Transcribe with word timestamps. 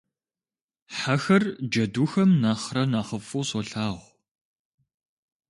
Хьэхэр 0.97 1.43
джэдухэм 1.71 2.29
нэхърэ 2.41 2.83
нэхъыфӀу 2.91 3.43
солъагъу. 3.49 4.01